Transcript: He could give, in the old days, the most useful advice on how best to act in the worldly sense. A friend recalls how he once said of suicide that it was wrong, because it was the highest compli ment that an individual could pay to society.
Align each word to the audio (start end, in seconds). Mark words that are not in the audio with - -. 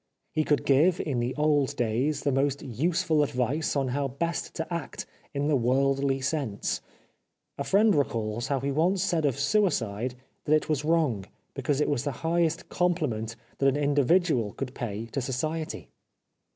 He 0.31 0.43
could 0.43 0.65
give, 0.65 0.99
in 0.99 1.19
the 1.19 1.35
old 1.35 1.75
days, 1.75 2.21
the 2.21 2.31
most 2.31 2.63
useful 2.63 3.21
advice 3.21 3.75
on 3.75 3.89
how 3.89 4.07
best 4.07 4.55
to 4.55 4.73
act 4.73 5.05
in 5.31 5.47
the 5.47 5.55
worldly 5.55 6.21
sense. 6.21 6.81
A 7.59 7.63
friend 7.63 7.93
recalls 7.93 8.47
how 8.47 8.61
he 8.61 8.71
once 8.71 9.03
said 9.03 9.25
of 9.25 9.37
suicide 9.37 10.15
that 10.45 10.55
it 10.55 10.67
was 10.67 10.83
wrong, 10.83 11.27
because 11.53 11.79
it 11.79 11.87
was 11.87 12.03
the 12.03 12.13
highest 12.25 12.67
compli 12.67 13.09
ment 13.11 13.35
that 13.59 13.69
an 13.69 13.77
individual 13.77 14.53
could 14.53 14.73
pay 14.73 15.05
to 15.05 15.21
society. 15.21 15.87